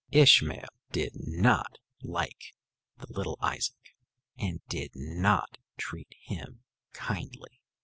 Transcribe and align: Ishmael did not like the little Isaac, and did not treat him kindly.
Ishmael 0.09 0.65
did 0.91 1.11
not 1.13 1.77
like 2.01 2.55
the 2.97 3.05
little 3.13 3.37
Isaac, 3.39 3.95
and 4.35 4.59
did 4.67 4.93
not 4.95 5.59
treat 5.77 6.15
him 6.23 6.63
kindly. 6.91 7.61